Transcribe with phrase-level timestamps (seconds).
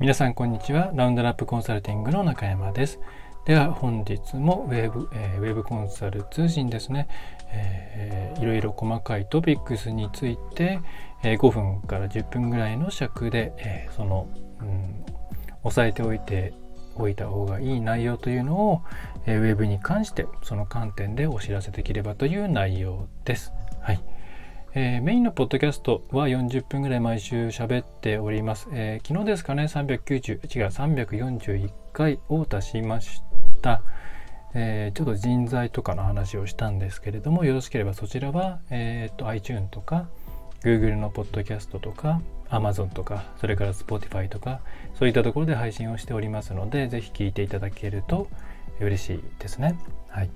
[0.00, 3.00] 皆さんこんにちはラウンドラップコンサルティングの中山です
[3.44, 7.06] では本日もウェブ、えー、ウェブコンサル通信ですね、
[7.52, 10.80] えー、いろいろ細かいトピックスについて、
[11.22, 14.30] えー、5分から10分ぐらいの尺で、えー、その、
[14.60, 15.04] うん、
[15.64, 16.54] 押さえておいて
[16.94, 18.82] おいた方がいい内容というのを、
[19.26, 23.52] えー、ウェブに関してその観点でお知らせできればという内容です。
[23.82, 24.02] はい。
[24.72, 28.68] えー、メインのポッドキャストは40分ぐらい毎週喋っております。
[28.72, 33.20] えー、昨日ですかね、390、違う、341回を出しまし
[33.62, 33.82] た。
[34.54, 40.08] えー、ちょっと人材とかの話をしたんですけれども、よろしければそちらは、えーと、iTune とか、
[40.62, 44.60] Google のポッドキャストとか、Amazon とか、それから Spotify とか、
[44.94, 48.28] そういったところで配信をしておりますので、ぜひ聞いていただけると
[48.78, 49.76] 嬉しいですね。
[50.10, 50.30] はい。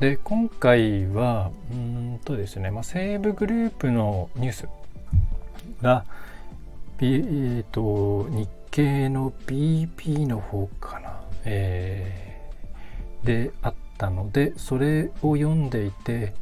[0.00, 4.68] で今回はうんとですね、まあ、西武グループのニュース
[5.80, 6.04] が、
[7.00, 16.34] えーと、日経の BP の方かな、えー、であったのでそれを読んでいて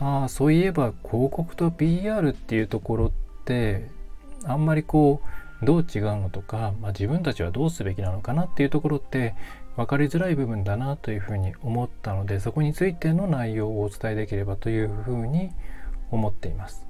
[0.00, 3.10] ああそういえば広告と PR っていうところっ
[3.44, 3.88] て
[4.44, 5.22] あんまりこ
[5.62, 9.36] うどう違うのとか、まあ、自分たちはどうすべきなのかなっていうところって
[9.76, 15.50] 分かりづらい部分だなというふうに思ったのでそこについての内容をお伝えできればというふうに
[16.10, 16.86] 思っています。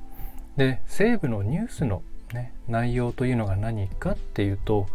[0.56, 2.02] で西部のニュースの、
[2.34, 4.86] ね、内容というのが何かっていうと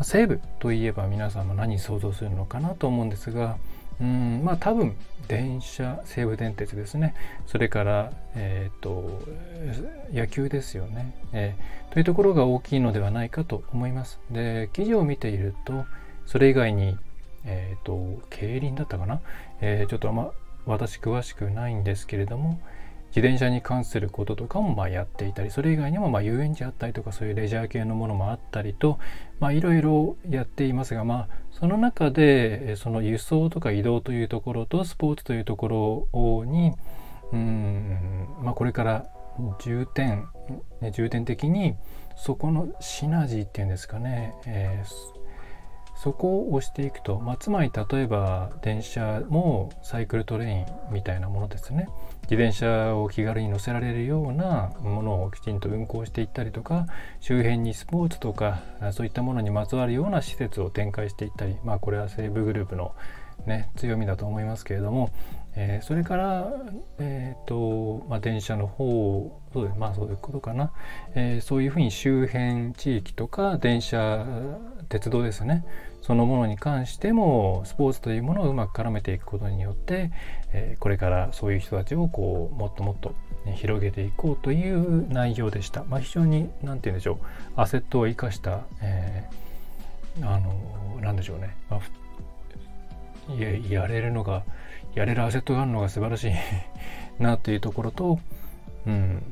[0.00, 3.56] 西部といえば皆さんも何想像するのかなと思うんですが
[4.00, 4.96] うんまあ多分
[5.28, 7.14] 電車西武電鉄ですね
[7.46, 9.22] それから、えーと、
[10.12, 14.18] 野球ですよね、えー、というところが大きいのではないかと思います。
[14.30, 15.84] で記事を見ていると
[16.26, 16.98] それ以外に
[17.44, 19.20] えっ、ー、と、競輪だったかな、
[19.60, 20.32] えー、ちょっとあんま
[20.66, 22.60] 私詳しくないんですけれども、
[23.14, 28.98] 自転車に関することとかもまあやっていたり、それ以外にもま遊園地あったりとか、そういうレジャー系のものもあったりと、
[29.52, 36.72] いろいろやっていますが、まあその中で、その輸送とか移動というところとスポーツというところに、
[37.32, 39.06] うん、まあこれから
[39.60, 40.28] 重点、
[40.92, 41.76] 重点的に
[42.16, 45.21] そこのシナジーっていうんですかね、えー
[46.02, 51.88] そこを押していくと、まあ、つまり例えば電車もサイクルトレインみたいなものですね。
[52.22, 56.86] 自転車を気軽に乗せられるようなものをきちんと運行していったりとか
[57.20, 62.94] 周辺にスポーツとかそういったものにまつわるような施設を展開していったりまあこれは西武グループの
[63.46, 65.10] ね、強みだと思いますけれども、
[65.56, 66.52] えー、それから、
[66.98, 70.72] えーとまあ、電車の方そうまあそういうことかな、
[71.14, 74.24] えー、そういうふうに周辺地域とか電車
[74.88, 75.64] 鉄道ですね。
[76.02, 80.10] そのものに関してもスポーツというものをうまく絡めていくことによって、
[80.52, 83.14] えー、これからそういう人たちをこうもっともっと、
[83.46, 85.84] ね、広げていこうという内容でした。
[85.84, 87.18] まあ、非常に何て言うんでしょう
[87.56, 94.42] アセットを生かした、えー、あのなんでしょうね、まあ、ややれるのが
[94.94, 96.32] やれるアセットがあるのが素晴らしい
[97.22, 98.18] なというところと、
[98.86, 99.22] うん、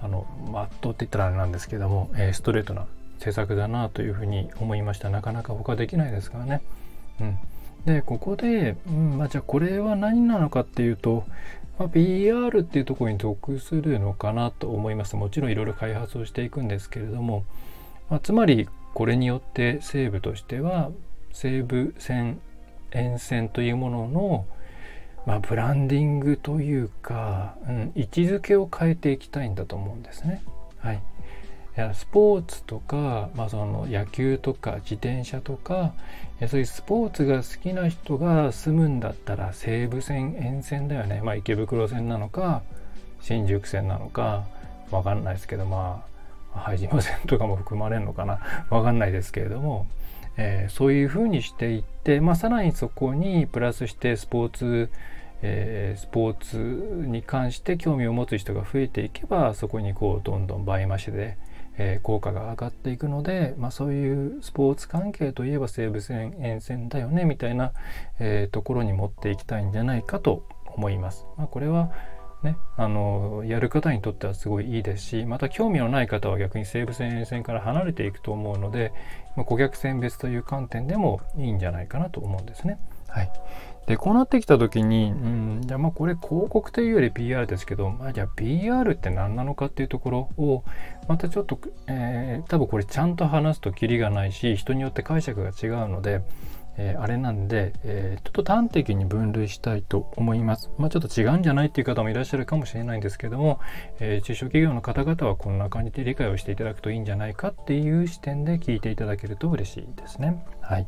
[0.00, 2.86] あの、まっとうって言ったらあれなんですけども、えー、ストレートな
[3.20, 6.62] 施策だなというふうに思いましたなかなか他できないですからね。
[7.20, 7.38] うん、
[7.84, 11.24] でここで、うんまあ、じゃあこれは何なのかっていうと、
[11.78, 17.44] まあ、PR っていうところに属するのかなと思いますもちろんいろいろ開発をしていくんですけれども、
[18.08, 20.90] まあ、つまりこれによって西部としては
[21.32, 22.40] 西部線
[22.92, 24.46] 沿線というものの、
[25.26, 30.42] まあ、ブランディングというか、うん、位置づけを変えていきたいんだと思うんですね。
[30.78, 31.02] はい、
[31.94, 35.92] スポーツとか、まあ、その野球とか自転車とか
[36.48, 42.62] そういうスポーツが好きな人が住むんだったら西武線沿線だよね、まあ、池袋線なのか
[43.20, 44.44] 新宿線なのか
[44.90, 46.10] わかんないですけどまあ
[46.58, 48.40] 拝島線とかも含まれるのかな。
[48.70, 49.86] わかんないですけれども、
[50.36, 54.90] えー、そういうふうにしていって、まあ、さらにそこにプラスしてスポーツ
[55.42, 61.38] えー、スポーツに関して興味を持つ人が増えていけばそこにこうどんどん倍増しで
[61.78, 67.72] えー、効果が上がっていくので、まあ、そういうスポーツ関係といえば西武線沿線だよねみたいな、
[68.18, 71.26] えー、ところに持っていきたいんじゃないかと思います。
[71.36, 71.90] まあ、これは
[72.42, 78.94] ね、あのやる方にとってはすごいいいですしまた興味のない方は逆に西武線沿線から離れていくと思うので、
[79.36, 82.78] まあ、顧客線別という観点でもいいんじゃないかなと思うんですね。
[83.08, 83.32] はい、
[83.90, 90.62] でこうなってきた時に、うん、じゃあまあこれ広告というより PR ですけど、まあ、じゃあ PR って何なのかっていうところを
[91.08, 91.58] またちょっと、
[91.88, 96.22] えー、多分これちゃんと話すとキリがないし人によって解釈が違うので、
[96.76, 100.70] えー、あれなんで、えー、ちょっと端的に分類したいと思います。
[100.78, 103.58] まあ、ちょっと違うんじゃないっていう方もいらっしゃるかもしれないんですけども、
[103.98, 110.44] えー、中小企業の方々はこんな感じで理解をしていただくといいんじゃないかっていう視点で聞いていただけると嬉しいですね。
[110.60, 110.86] はい。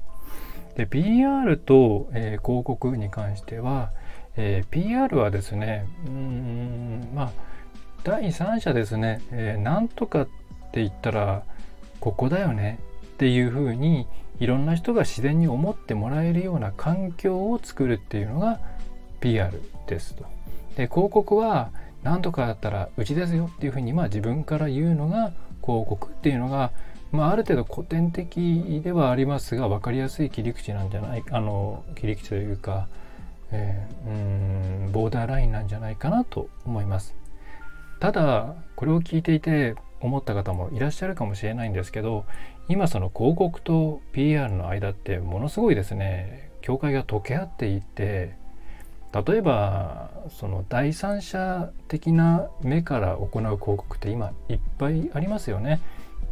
[0.77, 3.91] で PR と、え広告に関しては、
[4.37, 7.33] えー PR はですねうんまあ
[8.05, 10.27] 第三者ですね、えー、なんとかっ
[10.73, 11.45] て言ったら
[12.01, 14.07] ここだよねっていうふうに
[14.41, 18.59] いろんな人が自然に思ってもらえるような環境を作るっていうのが
[19.21, 19.53] PR
[19.87, 20.25] ですと。
[20.77, 21.71] で広告は
[22.03, 25.33] 何とかだったらうちですよっていうふうにまあ自分から言うのが
[25.63, 26.73] 広告っていうのが、
[27.13, 32.89] まあ、ある程度古典的ではありますが分かりやすい切り口なんじゃないあの切り口というか、
[33.51, 37.15] えー、うんボーダーラインなんじゃないかなと思います。
[38.01, 42.25] ただこれを聞いていて思った方もいらっしゃるかもしれないんですけど
[42.69, 48.35] 今その広告と PR の間ってものすごいですね境界が溶け合っていて
[49.13, 55.81] 例えばその第三者的な目から行う広告って今いっぱいありますよね。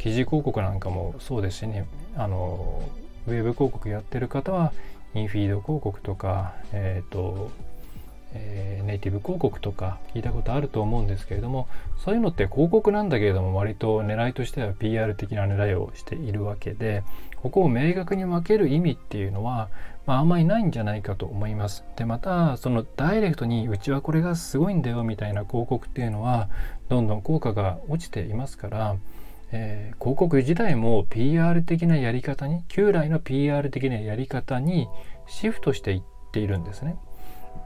[0.01, 2.81] 記事広告なんかもそうですしねあの
[3.27, 4.73] ウェブ広告やってる方は
[5.13, 7.51] インフィード広告とか、えっ、ー、と
[8.33, 11.67] えー、ネイティブ広告とか聞いたことあると思うんですけれども
[11.97, 17.03] そういうのって広告なんだけれども割と狙いとしては PR 的な狙いをしているわけで
[17.35, 19.69] ここを明確に分ける意味っていうのは、
[20.05, 21.83] まあ、あんまりないんじゃないかと思います。
[21.95, 26.49] でまたそのダイレクトにうちはこれがすごいんだよみたいな広告っていうのは
[26.87, 28.95] どんどん効果が落ちていますから、
[29.51, 34.87] えー、広告自体も PR 的なやり方に旧来の PR 的なやり方に
[35.27, 36.01] シフトしていっ
[36.31, 36.97] ているんですね。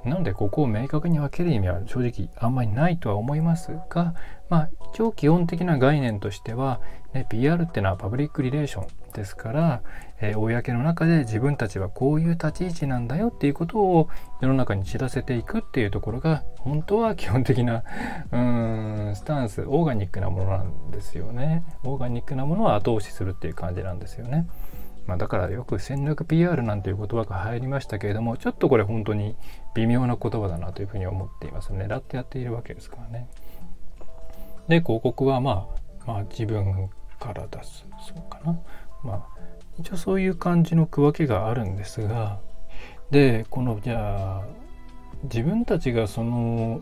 [0.03, 4.15] なのでここを明確に分ける意味は正直あんまりないとは思いますが、
[4.49, 6.79] まあ、一応基本的な概念としては、
[7.13, 9.81] ね、PR っていうのはパブリックリレーションですから、
[10.19, 14.09] えー、公の中で自分たちはこういう立ち位置なんだよっていうことを
[14.41, 17.83] 世の中に知らせていくっていうところが本当は基本的な
[18.31, 21.63] うーんスタンスオーガニックなものなんですよね。
[21.83, 24.47] オーガニックなものを後押しするっていう感じなんですよね。
[25.07, 29.35] まあ、だからよく戦略 PR なんていう言葉が入りましたけれどもちょっとこれ本当に
[29.75, 33.27] 微妙な言葉だなというふうに思っています狙ってやっているわけですからね
[34.67, 35.67] で広告はま
[36.05, 36.89] あまあ自分
[37.19, 38.59] から出すそうかな
[39.05, 39.23] まあ
[39.79, 42.39] 一応そういう感じの区分けがあるんですが
[43.11, 44.43] でこのじゃあ
[45.23, 46.81] 自分たちがその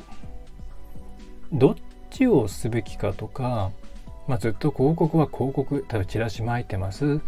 [1.51, 1.75] どっ
[2.09, 3.71] ちをすべきかとか、
[4.27, 7.19] まあ、ずっと広告は広告例えばチラシ巻いてます。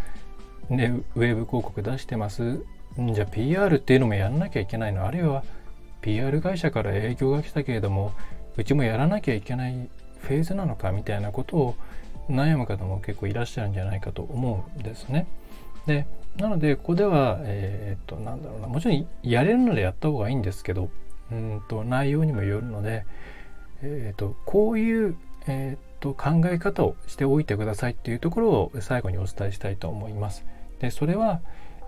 [0.69, 2.63] ね、ウェブ広告出してます。
[2.98, 5.06] じゃあ PR っていうのもやらなきゃいけないの。
[5.06, 5.44] あるいは
[6.01, 8.13] PR 会社から営業が来たけれども
[8.57, 9.89] うちもやらなきゃいけない
[10.25, 11.75] フェーズなのかみたいなことを
[12.30, 15.27] 悩む方も結構いらっしゃるんじゃないかと思うんですね。
[15.86, 16.07] で
[16.38, 20.89] なのでここではえー、っとなんだろうなもちろんやれるのでやった方がいいんですけど
[21.31, 23.06] うんと内容にもよるので、
[23.81, 25.16] えー、っとこういう、
[25.48, 30.44] えー、っと考え方をしておいてくださいっていうところを最後にお伝えしたいと思います。
[30.80, 31.42] でそれは、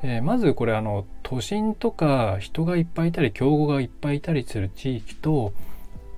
[0.04, 5.54] えー、まずこれあの都心とか人がいっぱいいたり競合がいっぱいいたりする地域と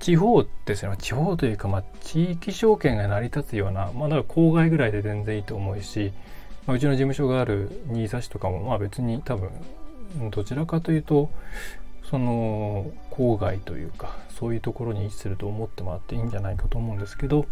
[0.00, 6.12] 地方ですね地方というか、まあ、地域証券が成り立つような、まあ、だから郊外ぐらいで全然いいと思うし、
[6.66, 9.50] まあ、うちの事務所がある新座市とかもまあ別に多分
[10.30, 11.30] どちらかというと
[12.10, 17.46] その郊外というかそういうところに位置すると思ってもらっていいんじゃないかと思うんですけど、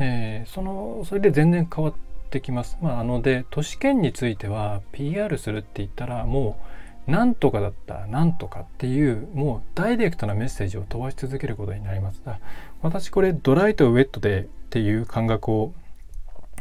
[0.00, 1.94] えー、そのそれで全然変わっ
[2.30, 2.76] てきます。
[2.82, 6.78] まあ、あので都市圏については PR するって言ったらもう
[7.08, 12.38] なんとかだったなんとかっていうもうダイレクトなメッセージを飛ばし続けることになりますが。
[12.82, 15.72] 私これドライとウェットでっていう感覚を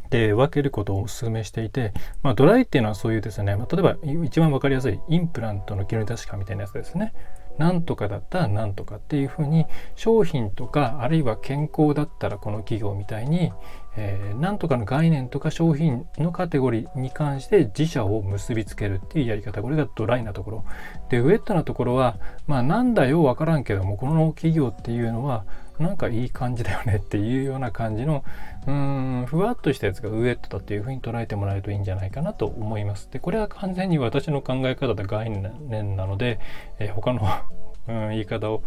[0.10, 7.14] で分けることをお勧めしていて、まあ、ドライっていうのはそういうですね、まあ、例えば一番分かりやすいインプラントの切り出しかみたいなやつですね。
[7.58, 13.52] なんとかだったらなんとかっていうふうに商品とかあるいは健康だったらこの企業みたいに、
[14.00, 20.66] えー、なんとかの概念とか商品のカテゴリーに関して自社を結びつけるっていうやり方これがドライなところ
[21.10, 25.46] でウェットなところはまあなんだよわからんけどもこの企業っていうのは
[25.80, 28.24] なんかいい感じだよね っていうような感じの
[28.68, 33.10] うーんふわっとしたやつがウエットだっていうふうに捉えてもらえるといいんじゃないかなと思います。
[33.12, 36.40] でこれは完全に私の考え方で概念なので、
[36.80, 37.22] えー、他の
[37.88, 38.64] うん言い方を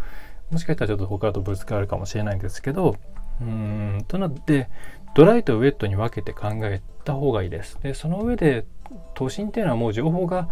[0.51, 2.95] もしかしたらちょっと他とぶつかるかもしれないんですけど
[3.41, 4.69] うんとなって
[5.13, 7.77] ドライとウェットに分けて考えた方がいいです。
[7.81, 8.65] でその上で
[9.13, 10.49] 都心っていうのはもう情報が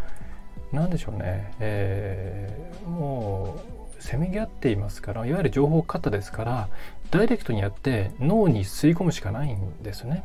[0.72, 3.60] 何でしょうね、えー、も
[4.00, 6.70] うせめぎ合っていますからいわゆる情報過多ですから
[7.12, 10.24] ダイレクトにやって脳に吸い込むしかないんですね。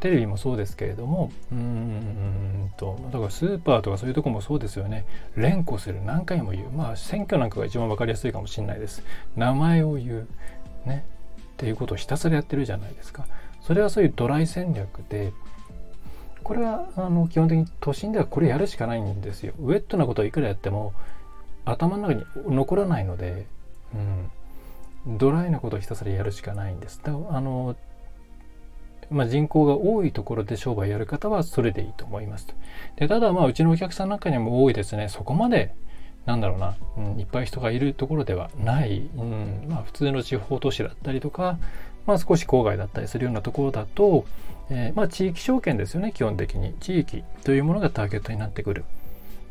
[0.00, 5.06] テレビもそうですけれどもうーんとだからスーパーとかそういうとこもそうですよね。
[5.36, 6.02] 連呼する。
[6.04, 6.70] 何回も言う。
[6.70, 9.04] まあ選挙なんかが一番分かりやすいかもしれないです。
[9.36, 10.28] 名前を言う。
[10.86, 11.04] ね。
[11.52, 13.26] っていうことをひたすらやってるじゃないですか。
[13.66, 15.32] それはそういうドライ戦略で
[16.44, 19.52] これはあの基本的に都心ではこれやるしかないんですよ。
[19.58, 20.92] ウェットなことをいくらやっても
[21.64, 23.46] 頭の中に残らないので、
[25.06, 27.00] うん、ドライなことをひたすらやるしかないんです。
[27.02, 27.74] だあの
[29.10, 32.46] まあ、人口が多いところで商売やる方はそれでいいと思います。
[32.94, 35.08] でただまあうちのお客さんなんかにも多いですね。
[35.08, 35.74] そこまで
[36.26, 39.66] なんだろうな、うん、いっぱい人がいるところではない、うん。
[39.68, 41.58] まあ、普通の地方都市だったりとか、
[42.06, 44.24] まあ、少し郊外だったりするようなところだと、
[44.70, 48.84] えー、まあ、地域証券ですよね基本的に地域というものがターゲットになってくる。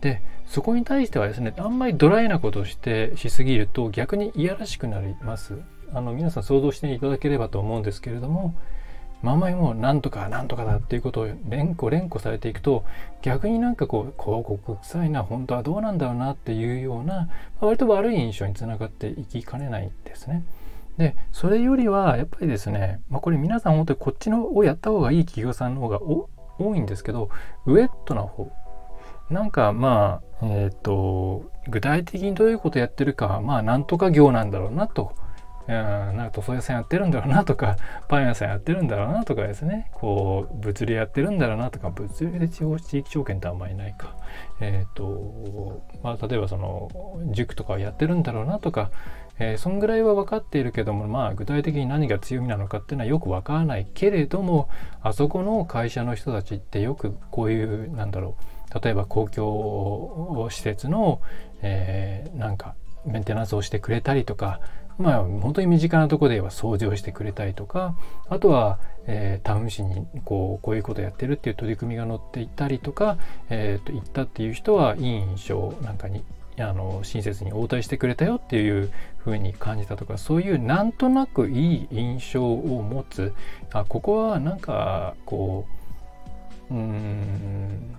[0.01, 5.57] でそこに対してはですねあんまりドライなことをしてしすぎると逆にいやらしくなります。
[5.93, 8.53] あの皆さん想像していただければと思うんですけれども
[9.21, 12.85] ままにもなんとかなんとかだっていうことを連呼連呼されていくと
[13.21, 20.43] 逆になんかこう広告臭いな本当はどうなんだろうなっていうような割と悪い印象につながっていきかねないんですね。
[20.97, 27.29] でそれよりはやっぱりですね、まあ、これ皆さん本当にこっちのをやった方がいい企業さんの方が多いんですけど
[27.65, 28.51] ウェットな方。
[29.29, 35.13] なんかまあえっ、ー、と具体的にどういうことやってるかまあなんとか業なんだろうなと。
[35.67, 39.89] なんか塗装屋さんやってるんだろうなとか パン屋さんやってるんだろうなとかですね。
[39.93, 44.15] こう物流やってるんだろうなとか物流で地方地域証券ってあんまりないか。
[44.59, 46.89] えっ、ー、とまあ例えばその
[47.31, 48.91] 塾とかやってるんだろうなとか
[49.39, 54.69] えー、そんぐらいは分かっているけどもまあ具体的に何が強みなのかっていうのはよく分からないけれども
[55.01, 58.35] あそこの会社の人たちってよくこういうなんだろ
[58.71, 61.21] う例えば公共施設の、
[61.61, 62.75] えー、なんか
[63.05, 64.59] メンテナンスをしてくれたりとか
[64.97, 67.95] まあ本当に身近なところでは掃除をしてくれたりとか
[68.29, 73.17] あとは、えー、タウン市にこうこういうことやってるっていう取り組みが載っていたりとか、
[73.49, 76.23] えー、と行ったっていう人はいい印象なんかに
[76.57, 78.91] あの親切に応対してくれたよっていう
[79.25, 83.33] 風に感じたとかそういうなんとなくいい印象を持つ。
[83.73, 85.65] あここはなんかこ
[86.69, 87.95] ううん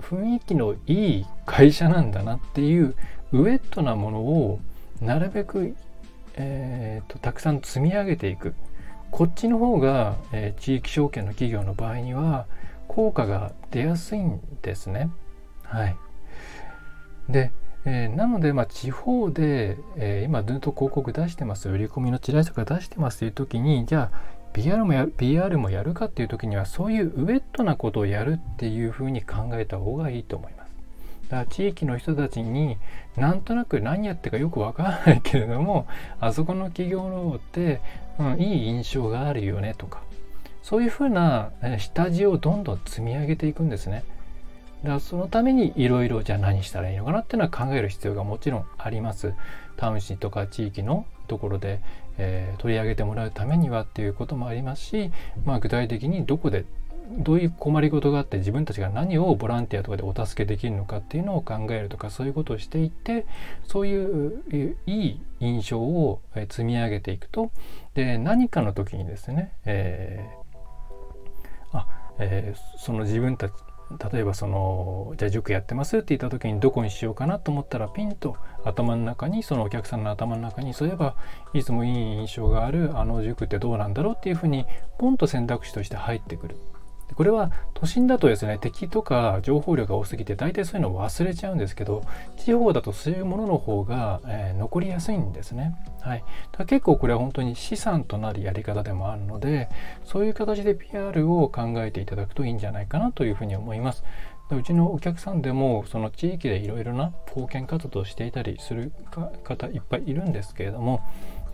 [0.00, 2.94] 雰囲気のいい会社なんだなっていう
[3.32, 4.60] ウェットなものを
[5.00, 5.74] なるべく
[6.34, 8.54] えーと、たくさん積み上げていく。
[9.10, 12.46] こっちの方が、えー、地域証券の企業の場合には
[12.88, 15.10] 効果が出やすいんですね。
[15.64, 15.96] はい、
[17.28, 17.52] で、
[17.84, 24.18] えー、なので、まあ、地方で、えー、今ずっと広告出してます売り込みのチラシとか出してますという時にじゃあ
[24.52, 30.72] PR もや PR もやるかっていう時にはそういうウェットなことをやるっていうふうに考えた方がいいと思います。
[31.28, 32.76] だから地域の人たちに
[33.16, 35.86] なんとなく何やってかよくわからないけれども
[36.20, 37.80] あそこの企業のって、
[38.18, 40.02] うん、いい印象があるよねとか
[40.62, 44.04] そういうふうな下地をどんどん積み上げていくんですね。
[44.82, 49.34] だからそのためにいろいろじゃあ何したらいいのかなっていうのは考える必要がもちろんあります。
[49.76, 51.80] タウン市とか地域のところで、
[52.18, 55.10] えー、取り上げてもらうためにはっていうこともありますし、
[55.44, 56.64] まあ、具体的にどこで
[57.18, 63.26] どういう困りごとがあって自分たちが何をボランティアとかでお助けできるのかっていうのを考えるとかそういうことをしていって
[63.64, 67.50] そういういい印象を積み上げていくと
[67.94, 71.86] で何かの時にですね、えー、あ
[72.18, 73.52] えー、その自分たち
[74.12, 81.16] 例えばそのじゃあ塾やってますって言った時にどこにしようかなと思ったらピンと頭の中にそのお客さんの頭の中にそういえば
[81.54, 84.66] いつもいい印象があるあの塾ってどうなんだろうっていうふうに
[84.98, 86.56] ポンと選択肢として入ってくる。
[87.14, 92.02] これは都心だとですね敵とか情報量が多すぎて大体そういうのを忘れちゃうんですけど
[92.36, 95.74] 地方だとそういうものの方が、えー、残りやすいんですね。
[96.00, 96.24] はい、
[96.56, 99.68] だ結構これは本当に資産となるやり方でもあるので
[100.04, 104.04] そういう形で PR を考えていただくといいんじゃないかなというふうに思います。
[104.56, 108.92] うちのお客さんでもその地域でいろいろな貢献活動をしていたりする
[109.44, 111.00] 方いっぱいいるんですけれども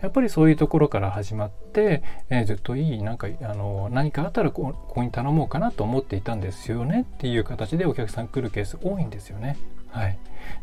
[0.01, 9.57] やっぱりそういうところから始まって、えー、ずっといいなんかあの何かあったらここに頼もうかなと思っていたんですよねっていう形でお客さん来るケース多いんですよね。
[9.89, 10.19] はい、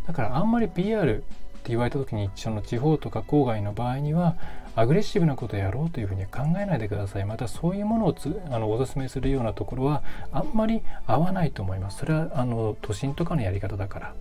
[0.06, 1.20] だからあんまり PR っ
[1.66, 4.36] て言われた時にその地方とか郊外の場合には
[4.76, 7.24] アグレッシブなことをやろうというふうに考えないでください。
[7.24, 10.02] またそういうものをつあのお勧めするようなところは
[10.32, 11.98] あんまり合わないと思います。
[11.98, 14.14] それはあの都心とかのやり方だから。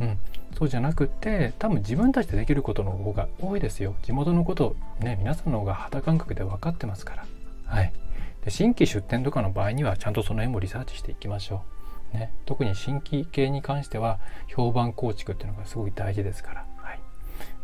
[0.00, 0.18] うん、
[0.58, 3.94] そうじゃなくて多分自分たちでできることの方が多いですよ。
[4.02, 7.26] 地元のことね皆さんの方が肌感覚で分かってますから。
[7.66, 7.92] はい。
[8.44, 11.62] で新規出店とかの場合にはちゃんとその辺もリサーチしていきましょ
[12.12, 17.00] う、ね、特に新規系に関しては評判構築っていうのがすごい大事ですから、はい。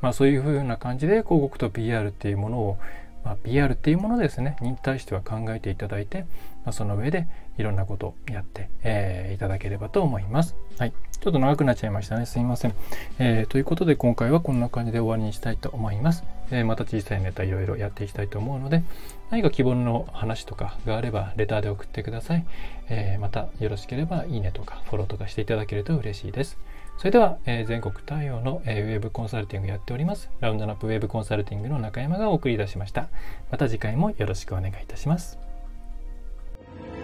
[0.00, 2.78] まあ、そういうふうな感じで広告と PR っていうものを
[3.24, 4.56] まあ、PR っていうものですね。
[4.60, 6.26] に対しては考えていただいて、
[6.64, 7.26] まあ、その上で
[7.58, 10.56] いろんなことをやって、えー、いただければと思います。
[10.78, 10.92] はい。
[11.20, 12.26] ちょっと長くなっちゃいましたね。
[12.26, 12.74] すいません。
[13.18, 16.24] えー、ということで今回はこんな感じで終わりにしたいと思います。
[16.50, 18.82] えー、また小さいネタいろいろやっていきたいと思うので、
[19.30, 22.44] 何か希望の話とかがあればレターで送ってください。
[22.88, 26.58] えまたよろしければいいねとかフォローとかしていただけると嬉しいです。
[27.00, 30.30] それでは、えー、全国対応の、えー、ウェブコンサルティングやっております。
[30.40, 33.08] ラウンドナップウェブコンサルティングの中山がお送り出しました。
[33.50, 35.49] また次回もよろしくお願いいたします。